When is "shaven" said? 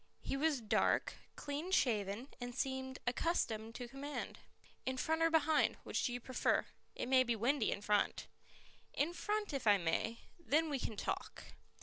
1.69-2.29